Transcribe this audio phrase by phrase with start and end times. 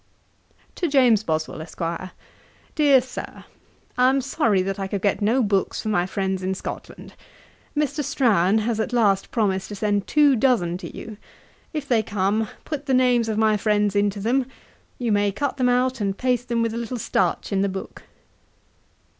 [0.77, 2.09] To JAMES BOSWELL, ESQ.
[2.73, 3.43] 'DEAR SIR,
[3.99, 7.13] 'I am sorry that I could get no books for my friends in Scotland.
[7.77, 8.03] Mr.
[8.03, 11.17] Strahan has at last promised to send two dozen to you.
[11.71, 14.47] If they come, put the names of my friends into them;
[14.97, 18.01] you may cut them out, and paste them with a little starch in the book.